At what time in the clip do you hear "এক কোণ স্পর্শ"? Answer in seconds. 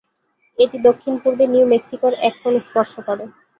2.27-2.93